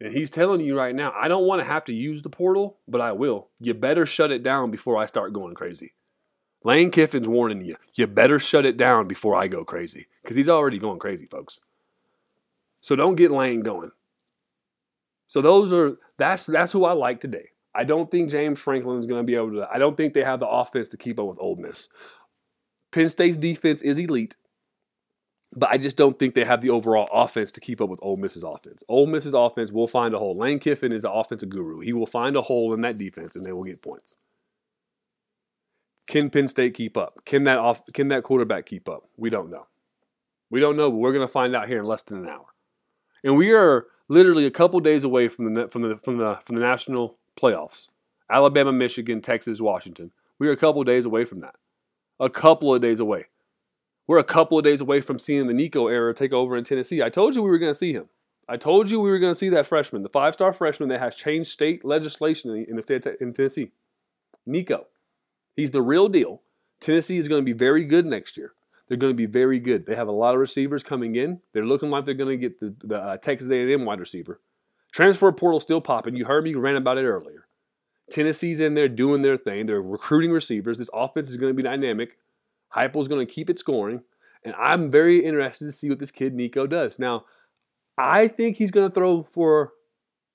And 0.00 0.12
he's 0.12 0.30
telling 0.30 0.60
you 0.60 0.76
right 0.76 0.94
now, 0.94 1.12
I 1.16 1.28
don't 1.28 1.46
want 1.46 1.60
to 1.62 1.68
have 1.68 1.84
to 1.86 1.94
use 1.94 2.22
the 2.22 2.30
portal, 2.30 2.78
but 2.86 3.00
I 3.00 3.12
will. 3.12 3.48
You 3.60 3.74
better 3.74 4.06
shut 4.06 4.30
it 4.30 4.42
down 4.42 4.70
before 4.70 4.96
I 4.96 5.06
start 5.06 5.32
going 5.32 5.54
crazy. 5.54 5.94
Lane 6.64 6.90
Kiffin's 6.90 7.28
warning 7.28 7.64
you. 7.64 7.76
You 7.94 8.06
better 8.06 8.38
shut 8.38 8.66
it 8.66 8.76
down 8.76 9.06
before 9.06 9.36
I 9.36 9.48
go 9.48 9.64
crazy. 9.64 10.06
Because 10.22 10.36
he's 10.36 10.48
already 10.48 10.78
going 10.78 10.98
crazy, 10.98 11.26
folks. 11.26 11.60
So 12.80 12.96
don't 12.96 13.16
get 13.16 13.30
Lane 13.30 13.60
going. 13.60 13.92
So 15.26 15.40
those 15.40 15.72
are 15.72 15.96
that's 16.16 16.46
that's 16.46 16.72
who 16.72 16.84
I 16.84 16.92
like 16.92 17.20
today. 17.20 17.50
I 17.74 17.84
don't 17.84 18.10
think 18.10 18.30
James 18.30 18.58
Franklin 18.58 18.98
is 18.98 19.06
going 19.06 19.20
to 19.20 19.26
be 19.26 19.34
able 19.34 19.52
to. 19.52 19.68
I 19.70 19.78
don't 19.78 19.96
think 19.96 20.14
they 20.14 20.24
have 20.24 20.40
the 20.40 20.48
offense 20.48 20.88
to 20.90 20.96
keep 20.96 21.20
up 21.20 21.26
with 21.26 21.38
Ole 21.40 21.56
Miss. 21.56 21.88
Penn 22.90 23.08
State's 23.08 23.36
defense 23.36 23.82
is 23.82 23.98
elite. 23.98 24.36
But 25.54 25.70
I 25.70 25.78
just 25.78 25.96
don't 25.96 26.18
think 26.18 26.34
they 26.34 26.44
have 26.44 26.60
the 26.60 26.70
overall 26.70 27.08
offense 27.12 27.50
to 27.52 27.60
keep 27.60 27.80
up 27.80 27.88
with 27.88 28.00
Ole 28.02 28.16
Miss's 28.16 28.42
offense. 28.42 28.82
Ole 28.88 29.06
Miss's 29.06 29.32
offense 29.32 29.72
will 29.72 29.86
find 29.86 30.14
a 30.14 30.18
hole. 30.18 30.36
Lane 30.36 30.58
Kiffin 30.58 30.92
is 30.92 31.04
an 31.04 31.10
offensive 31.12 31.48
guru. 31.48 31.80
He 31.80 31.92
will 31.92 32.06
find 32.06 32.36
a 32.36 32.42
hole 32.42 32.74
in 32.74 32.82
that 32.82 32.98
defense 32.98 33.34
and 33.34 33.44
they 33.44 33.52
will 33.52 33.64
get 33.64 33.82
points. 33.82 34.16
Can 36.08 36.30
Penn 36.30 36.48
State 36.48 36.74
keep 36.74 36.96
up? 36.96 37.24
Can 37.26 37.44
that 37.44 37.58
off 37.58 37.84
can 37.92 38.08
that 38.08 38.24
quarterback 38.24 38.66
keep 38.66 38.88
up? 38.88 39.02
We 39.16 39.30
don't 39.30 39.50
know. 39.50 39.66
We 40.50 40.58
don't 40.58 40.76
know, 40.76 40.90
but 40.90 40.96
we're 40.96 41.12
going 41.12 41.26
to 41.26 41.32
find 41.32 41.54
out 41.54 41.68
here 41.68 41.78
in 41.78 41.84
less 41.84 42.02
than 42.02 42.18
an 42.18 42.28
hour. 42.28 42.46
And 43.22 43.36
we 43.36 43.52
are 43.52 43.86
literally 44.08 44.46
a 44.46 44.50
couple 44.50 44.80
days 44.80 45.04
away 45.04 45.28
from 45.28 45.54
the 45.54 45.68
from 45.68 45.82
the 45.82 45.98
from 45.98 46.16
the 46.16 46.38
from 46.42 46.56
the 46.56 46.62
national 46.62 47.18
playoffs. 47.40 47.88
Alabama, 48.30 48.72
Michigan, 48.72 49.20
Texas, 49.20 49.60
Washington. 49.60 50.10
We 50.38 50.48
are 50.48 50.52
a 50.52 50.56
couple 50.56 50.82
days 50.82 51.04
away 51.04 51.26
from 51.26 51.40
that. 51.40 51.56
A 52.18 52.30
couple 52.30 52.74
of 52.74 52.80
days 52.80 53.00
away. 53.00 53.26
We're 54.06 54.18
a 54.18 54.24
couple 54.24 54.56
of 54.56 54.64
days 54.64 54.80
away 54.80 55.02
from 55.02 55.18
seeing 55.18 55.46
the 55.46 55.52
Nico 55.52 55.88
era 55.88 56.14
take 56.14 56.32
over 56.32 56.56
in 56.56 56.64
Tennessee. 56.64 57.02
I 57.02 57.10
told 57.10 57.34
you 57.34 57.42
we 57.42 57.50
were 57.50 57.58
going 57.58 57.70
to 57.70 57.78
see 57.78 57.92
him. 57.92 58.08
I 58.48 58.56
told 58.56 58.90
you 58.90 58.98
we 58.98 59.10
were 59.10 59.18
going 59.18 59.32
to 59.32 59.38
see 59.38 59.50
that 59.50 59.66
freshman, 59.66 60.02
the 60.02 60.08
five 60.08 60.32
star 60.32 60.54
freshman 60.54 60.88
that 60.88 61.00
has 61.00 61.14
changed 61.14 61.50
state 61.50 61.84
legislation 61.84 62.64
in 62.66 62.76
the 62.76 62.82
state 62.82 63.04
in 63.20 63.34
Tennessee. 63.34 63.72
Nico. 64.46 64.86
He's 65.58 65.72
the 65.72 65.82
real 65.82 66.06
deal. 66.06 66.42
Tennessee 66.78 67.18
is 67.18 67.26
going 67.26 67.42
to 67.42 67.44
be 67.44 67.52
very 67.52 67.84
good 67.84 68.06
next 68.06 68.36
year. 68.36 68.52
They're 68.86 68.96
going 68.96 69.12
to 69.12 69.16
be 69.16 69.26
very 69.26 69.58
good. 69.58 69.86
They 69.86 69.96
have 69.96 70.06
a 70.06 70.12
lot 70.12 70.34
of 70.34 70.40
receivers 70.40 70.84
coming 70.84 71.16
in. 71.16 71.40
They're 71.52 71.66
looking 71.66 71.90
like 71.90 72.04
they're 72.04 72.14
going 72.14 72.30
to 72.30 72.36
get 72.36 72.60
the, 72.60 72.76
the 72.84 73.02
uh, 73.02 73.16
Texas 73.16 73.50
A&M 73.50 73.84
wide 73.84 73.98
receiver. 73.98 74.40
Transfer 74.92 75.32
portal 75.32 75.58
still 75.58 75.80
popping. 75.80 76.14
You 76.14 76.26
heard 76.26 76.44
me 76.44 76.54
rant 76.54 76.76
about 76.76 76.96
it 76.96 77.06
earlier. 77.06 77.48
Tennessee's 78.08 78.60
in 78.60 78.74
there 78.74 78.86
doing 78.86 79.22
their 79.22 79.36
thing. 79.36 79.66
They're 79.66 79.82
recruiting 79.82 80.30
receivers. 80.30 80.78
This 80.78 80.90
offense 80.94 81.28
is 81.28 81.36
going 81.36 81.50
to 81.50 81.56
be 81.56 81.64
dynamic. 81.64 82.18
Heupel's 82.76 83.08
going 83.08 83.26
to 83.26 83.32
keep 83.32 83.50
it 83.50 83.58
scoring, 83.58 84.02
and 84.44 84.54
I'm 84.54 84.92
very 84.92 85.24
interested 85.24 85.64
to 85.64 85.72
see 85.72 85.88
what 85.88 85.98
this 85.98 86.12
kid 86.12 86.34
Nico 86.34 86.68
does. 86.68 87.00
Now, 87.00 87.24
I 87.96 88.28
think 88.28 88.58
he's 88.58 88.70
going 88.70 88.88
to 88.88 88.94
throw 88.94 89.24
for 89.24 89.72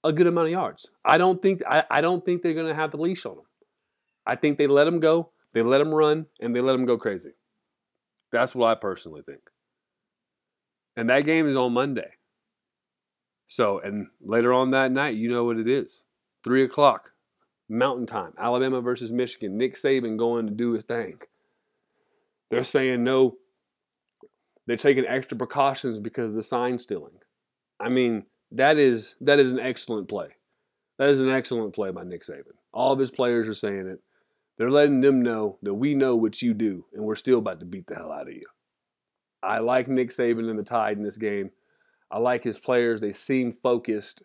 a 0.03 0.11
good 0.11 0.27
amount 0.27 0.47
of 0.47 0.51
yards. 0.51 0.89
I 1.05 1.17
don't 1.17 1.41
think 1.41 1.61
I, 1.65 1.85
I 1.89 2.01
don't 2.01 2.25
think 2.25 2.41
they're 2.41 2.53
going 2.53 2.67
to 2.67 2.75
have 2.75 2.91
the 2.91 2.97
leash 2.97 3.25
on 3.25 3.37
him. 3.37 3.45
I 4.25 4.35
think 4.35 4.57
they 4.57 4.67
let 4.67 4.87
him 4.87 4.99
go, 4.99 5.31
they 5.53 5.61
let 5.61 5.81
him 5.81 5.93
run, 5.93 6.27
and 6.39 6.55
they 6.55 6.61
let 6.61 6.75
him 6.75 6.85
go 6.85 6.97
crazy. 6.97 7.31
That's 8.31 8.55
what 8.55 8.67
I 8.67 8.75
personally 8.75 9.21
think. 9.21 9.41
And 10.95 11.09
that 11.09 11.25
game 11.25 11.47
is 11.47 11.55
on 11.55 11.73
Monday. 11.73 12.11
So, 13.47 13.79
and 13.79 14.07
later 14.21 14.53
on 14.53 14.71
that 14.71 14.91
night, 14.91 15.15
you 15.15 15.29
know 15.29 15.43
what 15.43 15.57
it 15.57 15.67
is. 15.67 16.03
Three 16.43 16.63
o'clock, 16.63 17.11
Mountain 17.69 18.07
Time, 18.07 18.33
Alabama 18.37 18.81
versus 18.81 19.11
Michigan. 19.11 19.57
Nick 19.57 19.75
Saban 19.75 20.17
going 20.17 20.47
to 20.47 20.53
do 20.53 20.71
his 20.71 20.83
thing. 20.83 21.19
They're 22.49 22.63
saying 22.63 23.03
no. 23.03 23.37
They're 24.65 24.77
taking 24.77 25.05
extra 25.05 25.37
precautions 25.37 25.99
because 25.99 26.29
of 26.29 26.35
the 26.35 26.43
sign 26.43 26.77
stealing. 26.77 27.19
I 27.79 27.89
mean, 27.89 28.25
that 28.51 28.77
is 28.77 29.15
that 29.21 29.39
is 29.39 29.51
an 29.51 29.59
excellent 29.59 30.07
play. 30.07 30.29
That 30.97 31.09
is 31.09 31.19
an 31.19 31.29
excellent 31.29 31.73
play 31.73 31.91
by 31.91 32.03
Nick 32.03 32.23
Saban. 32.23 32.53
All 32.71 32.93
of 32.93 32.99
his 32.99 33.11
players 33.11 33.47
are 33.47 33.53
saying 33.53 33.87
it. 33.87 34.01
They're 34.57 34.71
letting 34.71 35.01
them 35.01 35.21
know 35.21 35.57
that 35.63 35.73
we 35.73 35.95
know 35.95 36.15
what 36.15 36.41
you 36.41 36.53
do, 36.53 36.85
and 36.93 37.03
we're 37.03 37.15
still 37.15 37.39
about 37.39 37.59
to 37.59 37.65
beat 37.65 37.87
the 37.87 37.95
hell 37.95 38.11
out 38.11 38.27
of 38.27 38.33
you. 38.33 38.45
I 39.41 39.59
like 39.59 39.87
Nick 39.87 40.09
Saban 40.09 40.49
and 40.49 40.57
the 40.57 40.63
Tide 40.63 40.97
in 40.97 41.03
this 41.03 41.17
game. 41.17 41.51
I 42.11 42.19
like 42.19 42.43
his 42.43 42.59
players. 42.59 43.01
They 43.01 43.13
seem 43.13 43.51
focused. 43.51 44.21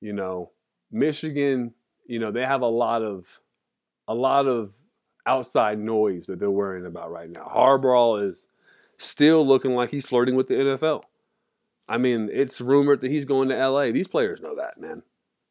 You 0.00 0.12
know, 0.12 0.50
Michigan, 0.90 1.74
you 2.06 2.18
know, 2.18 2.30
they 2.30 2.46
have 2.46 2.62
a 2.62 2.66
lot 2.66 3.02
of 3.02 3.40
a 4.08 4.14
lot 4.14 4.46
of 4.46 4.74
outside 5.26 5.78
noise 5.78 6.26
that 6.26 6.38
they're 6.38 6.50
worrying 6.50 6.86
about 6.86 7.10
right 7.10 7.28
now. 7.28 7.44
Harbaugh 7.44 8.28
is 8.28 8.46
still 8.96 9.46
looking 9.46 9.74
like 9.74 9.90
he's 9.90 10.06
flirting 10.06 10.36
with 10.36 10.48
the 10.48 10.54
NFL. 10.54 11.02
I 11.88 11.98
mean, 11.98 12.30
it's 12.32 12.60
rumored 12.60 13.00
that 13.00 13.10
he's 13.10 13.24
going 13.24 13.48
to 13.48 13.68
LA. 13.68 13.90
These 13.90 14.08
players 14.08 14.40
know 14.40 14.54
that, 14.56 14.80
man. 14.80 15.02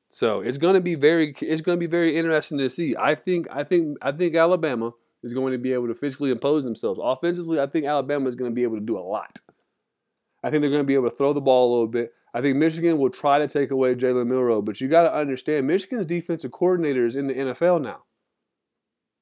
So 0.10 0.42
it's 0.42 0.58
going 0.58 0.75
to 0.75 0.82
be 0.82 0.96
very 0.96 1.36
it's 1.42 1.62
going 1.62 1.78
to 1.78 1.80
be 1.80 1.89
very 1.89 2.18
interesting 2.18 2.58
to 2.60 2.70
see. 2.70 2.96
I 3.00 3.16
think 3.16 3.48
I 3.51 3.63
think 3.63 3.98
I 4.01 4.12
think 4.12 4.36
Alabama 4.36 4.92
is 5.24 5.34
going 5.34 5.54
to 5.54 5.60
be 5.60 5.74
able 5.74 5.88
to 5.88 5.96
physically 5.96 6.32
impose 6.32 6.63
themselves. 6.63 7.00
Offensively, 7.04 7.60
I 7.60 7.68
think 7.68 7.86
Alabama 7.86 8.28
is 8.30 8.36
going 8.36 8.51
to 8.51 8.56
be 8.56 8.63
able 8.63 8.78
to 8.78 8.86
do 8.86 8.98
a 8.98 9.01
lot. 9.01 9.39
I 10.44 10.50
think 10.50 10.62
they're 10.62 10.72
going 10.72 10.84
to 10.84 10.88
be 10.88 10.94
able 10.96 11.10
to 11.10 11.16
throw 11.16 11.34
the 11.34 11.42
ball 11.42 11.70
a 11.70 11.72
little 11.72 11.88
bit. 11.88 12.13
I 12.34 12.42
think 12.42 12.58
Michigan 12.58 12.98
will 12.98 13.10
try 13.10 13.39
to 13.39 13.48
take 13.48 13.72
away 13.72 13.96
Jalen 13.96 14.28
Milroe, 14.28 14.62
but 14.62 14.80
you 14.82 14.88
got 14.88 15.04
to 15.04 15.13
understand 15.13 15.68
Michigan's 15.68 16.06
defensive 16.06 16.51
coordinator 16.51 17.06
is 17.06 17.16
in 17.16 17.28
the 17.28 17.34
NFL 17.34 17.82
now. 17.82 18.04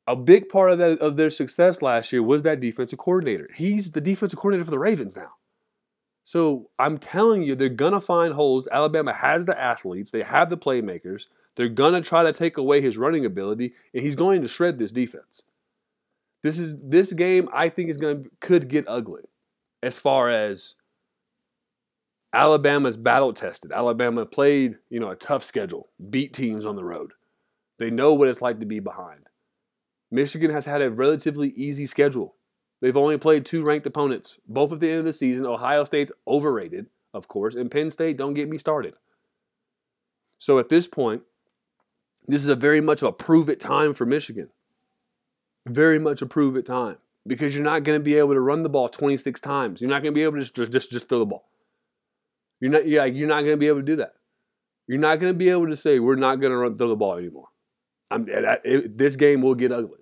a 0.08 0.16
big 0.16 0.50
part 0.50 0.72
of 0.72 0.80
that 0.80 1.00
of 1.00 1.18
their 1.18 1.30
success 1.30 1.82
last 1.82 2.12
year 2.12 2.24
was 2.24 2.44
that 2.44 2.60
defensive 2.60 3.00
coordinator. 3.00 3.50
He's 3.56 3.92
the 3.92 4.02
defensive 4.02 4.40
coordinator 4.40 4.66
for 4.66 4.72
the 4.72 4.80
Ravens 4.80 5.16
now. 5.16 5.32
So 6.28 6.70
I'm 6.78 6.98
telling 6.98 7.44
you, 7.44 7.56
they're 7.56 7.70
gonna 7.70 8.02
find 8.02 8.34
holes. 8.34 8.68
Alabama 8.70 9.14
has 9.14 9.46
the 9.46 9.58
athletes, 9.58 10.12
they 10.12 10.24
have 10.24 10.50
the 10.50 10.58
playmakers. 10.58 11.28
They're 11.56 11.70
gonna 11.70 12.02
try 12.02 12.24
to 12.24 12.34
take 12.34 12.58
away 12.58 12.82
his 12.82 12.98
running 12.98 13.26
ability, 13.26 13.76
and 13.94 14.04
he's 14.04 14.18
going 14.18 14.42
to 14.42 14.50
shred 14.50 14.78
this 14.78 14.92
defense. 14.92 15.44
This 16.44 16.60
is 16.60 16.76
this 16.84 17.14
game. 17.14 17.48
I 17.54 17.70
think 17.70 17.90
is 17.90 17.96
gonna 17.96 18.24
could 18.42 18.68
get 18.68 18.84
ugly, 18.90 19.22
as 19.82 20.00
far 20.00 20.30
as 20.30 20.76
Alabama's 22.34 22.98
battle 22.98 23.32
tested. 23.32 23.72
Alabama 23.72 24.26
played 24.26 24.80
you 24.90 25.00
know 25.00 25.12
a 25.12 25.16
tough 25.16 25.46
schedule, 25.46 25.88
beat 26.10 26.34
teams 26.34 26.66
on 26.66 26.76
the 26.76 26.84
road. 26.84 27.14
They 27.80 27.90
know 27.90 28.14
what 28.14 28.28
it's 28.28 28.42
like 28.42 28.60
to 28.60 28.66
be 28.66 28.82
behind. 28.82 29.30
Michigan 30.12 30.52
has 30.52 30.66
had 30.66 30.82
a 30.82 30.92
relatively 30.92 31.52
easy 31.52 31.86
schedule. 31.86 32.36
They've 32.82 32.98
only 32.98 33.18
played 33.18 33.46
two 33.46 33.64
ranked 33.64 33.88
opponents, 33.88 34.40
both 34.48 34.72
at 34.72 34.80
the 34.80 34.90
end 34.90 35.00
of 35.00 35.06
the 35.06 35.14
season. 35.14 35.46
Ohio 35.46 35.84
State's 35.84 36.12
overrated, 36.28 36.88
of 37.14 37.28
course, 37.28 37.56
and 37.56 37.72
Penn 37.72 37.90
State, 37.90 38.18
don't 38.18 38.34
get 38.34 38.50
me 38.50 38.58
started. 38.58 38.96
So 40.38 40.60
at 40.60 40.70
this 40.70 40.88
point, 40.88 41.24
this 42.28 42.44
is 42.44 42.50
a 42.50 42.56
very 42.56 42.82
much 42.82 43.02
a 43.02 43.12
prove 43.12 43.50
it 43.50 43.60
time 43.60 43.94
for 43.94 44.06
Michigan. 44.06 44.50
Very 45.68 45.98
much 45.98 46.22
a 46.22 46.26
prove 46.26 46.56
it 46.56 46.66
time 46.66 46.98
because 47.26 47.56
you're 47.56 47.64
not 47.64 47.84
going 47.84 48.00
to 48.00 48.04
be 48.04 48.16
able 48.16 48.34
to 48.34 48.40
run 48.40 48.64
the 48.64 48.70
ball 48.70 48.90
26 48.90 49.42
times. 49.42 49.82
You're 49.82 49.90
not 49.90 50.02
going 50.02 50.14
to 50.14 50.18
be 50.18 50.24
able 50.24 50.38
to 50.38 50.42
just, 50.42 50.72
just, 50.72 50.92
just 50.92 51.10
throw 51.10 51.20
the 51.20 51.26
ball. 51.26 51.50
You're 52.60 52.72
not, 52.72 52.88
yeah, 52.88 53.06
you're 53.06 53.28
not 53.28 53.42
going 53.42 53.54
to 53.54 53.58
be 53.58 53.68
able 53.68 53.80
to 53.80 53.86
do 53.86 53.98
that. 53.98 54.14
You're 54.88 55.00
not 55.00 55.20
going 55.20 55.34
to 55.34 55.38
be 55.38 55.50
able 55.50 55.68
to 55.68 55.76
say, 55.76 56.00
we're 56.00 56.16
not 56.16 56.40
going 56.40 56.52
to 56.52 56.58
run, 56.58 56.78
throw 56.78 56.88
the 56.88 56.96
ball 56.96 57.16
anymore. 57.16 57.48
I'm, 58.10 58.26
that, 58.26 58.62
it, 58.64 58.98
this 58.98 59.16
game 59.16 59.42
will 59.42 59.56
get 59.56 59.72
ugly. 59.72 60.00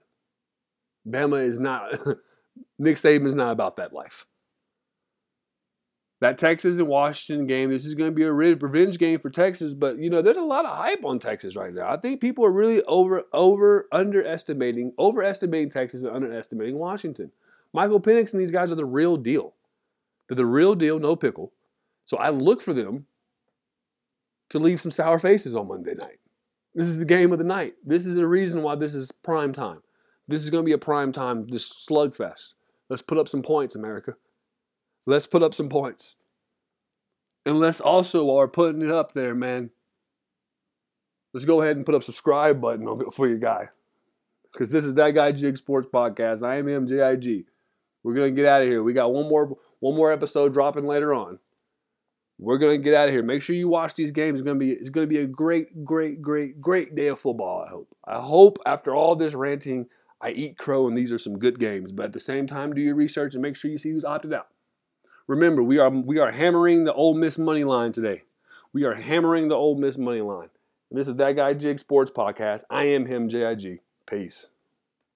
Bama 1.08 1.46
is 1.46 1.60
not, 1.60 1.92
Nick 2.78 2.98
Saban 2.98 3.28
is 3.28 3.36
not 3.36 3.52
about 3.52 3.78
that 3.78 3.94
life. 3.94 4.26
That 6.22 6.38
Texas 6.38 6.78
and 6.78 6.88
Washington 6.88 7.46
game, 7.46 7.70
this 7.70 7.86
is 7.86 7.94
going 7.94 8.10
to 8.10 8.16
be 8.16 8.24
a 8.24 8.32
revenge 8.32 8.98
game 8.98 9.20
for 9.20 9.30
Texas, 9.30 9.74
but 9.74 9.98
you 10.00 10.10
know, 10.10 10.22
there's 10.22 10.38
a 10.38 10.42
lot 10.42 10.66
of 10.66 10.72
hype 10.76 11.04
on 11.04 11.20
Texas 11.20 11.56
right 11.56 11.74
now. 11.74 11.90
I 11.90 11.98
think 11.98 12.22
people 12.22 12.46
are 12.46 12.52
really 12.52 12.82
over, 12.84 13.24
over, 13.34 13.88
underestimating, 13.92 14.94
overestimating 14.98 15.70
Texas 15.70 16.04
and 16.04 16.16
underestimating 16.16 16.78
Washington. 16.78 17.32
Michael 17.74 18.00
Penix 18.00 18.32
and 18.32 18.42
these 18.42 18.52
guys 18.52 18.72
are 18.72 18.76
the 18.76 18.86
real 18.86 19.18
deal. 19.18 19.54
They're 20.28 20.38
the 20.38 20.46
real 20.46 20.74
deal, 20.74 21.00
no 21.00 21.16
pickle. 21.16 21.52
So 22.06 22.18
I 22.18 22.30
look 22.30 22.62
for 22.62 22.74
them 22.74 23.08
to 24.50 24.60
leave 24.60 24.80
some 24.80 24.92
sour 24.92 25.20
faces 25.20 25.56
on 25.56 25.68
Monday 25.68 25.96
night. 25.96 26.20
This 26.74 26.88
is 26.88 26.98
the 26.98 27.06
game 27.06 27.32
of 27.32 27.40
the 27.40 27.46
night. 27.46 27.76
This 27.86 28.06
is 28.06 28.16
the 28.16 28.28
reason 28.28 28.62
why 28.64 28.76
this 28.76 28.96
is 28.96 29.12
prime 29.12 29.54
time. 29.54 29.82
This 30.28 30.44
is 30.44 30.50
going 30.50 30.64
to 30.64 30.66
be 30.66 30.74
a 30.74 30.78
prime 30.78 31.12
time, 31.12 31.46
this 31.46 31.70
slugfest. 31.70 32.54
Let's 32.90 33.02
put 33.02 33.18
up 33.18 33.28
some 33.28 33.42
points, 33.42 33.76
America. 33.76 34.16
Let's 35.08 35.28
put 35.28 35.44
up 35.44 35.54
some 35.54 35.70
points. 35.70 36.16
And 37.46 37.60
let's 37.60 37.80
also, 37.80 38.26
while 38.26 38.38
we're 38.38 38.48
putting 38.48 38.82
it 38.82 38.92
up 38.92 39.12
there, 39.12 39.36
man, 39.36 39.70
let's 41.34 41.46
go 41.46 41.62
ahead 41.62 41.78
and 41.78 41.86
put 41.86 41.96
up 41.96 42.04
subscribe 42.04 42.60
button 42.60 43.12
for 43.12 43.28
your 43.28 43.38
guy. 43.38 43.70
Because 44.52 44.70
this 44.70 44.86
is 44.86 44.96
that 44.96 45.12
guy 45.12 45.32
Jig 45.32 45.58
Sports 45.58 45.88
Podcast. 45.92 46.44
I 46.44 46.58
am 46.58 46.66
MJIG. 46.66 47.46
We're 48.04 48.14
gonna 48.14 48.32
get 48.32 48.46
out 48.46 48.62
of 48.62 48.68
here. 48.68 48.84
We 48.84 48.94
got 48.94 49.12
one 49.12 49.28
more 49.28 49.58
one 49.80 49.96
more 49.96 50.12
episode 50.12 50.54
dropping 50.54 50.86
later 50.86 51.14
on. 51.14 51.40
We're 52.38 52.58
gonna 52.58 52.78
get 52.78 52.94
out 52.94 53.08
of 53.08 53.14
here. 53.14 53.24
Make 53.24 53.42
sure 53.42 53.56
you 53.56 53.68
watch 53.68 53.96
these 53.96 54.12
games. 54.12 54.40
It's 54.40 54.46
gonna 54.46 54.60
be 54.60 54.72
it's 54.72 54.90
gonna 54.90 55.08
be 55.08 55.20
a 55.20 55.28
great, 55.28 55.84
great, 55.84 56.22
great, 56.22 56.62
great 56.62 56.96
day 56.96 57.08
of 57.08 57.20
football. 57.20 57.64
I 57.66 57.70
hope. 57.70 57.96
I 58.06 58.22
hope 58.22 58.60
after 58.66 58.96
all 58.96 59.16
this 59.16 59.34
ranting, 59.34 59.88
I 60.22 60.32
eat 60.32 60.58
crow 60.58 60.88
and 60.88 60.98
these 60.98 61.12
are 61.12 61.18
some 61.18 61.38
good 61.38 61.60
games. 61.60 61.92
But 61.92 62.06
at 62.06 62.14
the 62.14 62.20
same 62.20 62.48
time, 62.48 62.74
do 62.74 62.82
your 62.82 62.96
research 62.96 63.34
and 63.34 63.42
make 63.42 63.56
sure 63.56 63.72
you 63.72 63.78
see 63.78 63.92
who's 63.92 64.06
opted 64.06 64.34
out. 64.34 64.48
Remember, 65.28 65.64
we 65.64 65.78
are 65.80 65.90
we 65.90 66.20
are 66.20 66.32
hammering 66.32 66.84
the 66.84 66.94
Ole 66.94 67.16
Miss 67.16 67.38
money 67.38 67.64
line 67.64 67.92
today. 67.92 68.24
We 68.74 68.84
are 68.84 68.94
hammering 68.94 69.48
the 69.48 69.56
Ole 69.56 69.76
Miss 69.76 69.98
money 69.98 70.22
line. 70.22 70.50
And 70.90 71.00
this 71.00 71.08
is 71.08 71.16
that 71.16 71.36
guy 71.36 71.54
Jig 71.54 71.80
Sports 71.80 72.12
Podcast. 72.12 72.64
I 72.70 72.86
am 72.86 73.06
him, 73.06 73.28
JIG. 73.30 73.82
Peace. 74.08 74.50